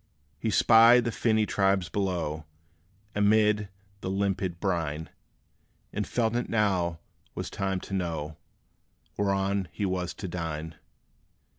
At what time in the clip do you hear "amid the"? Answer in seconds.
3.13-4.09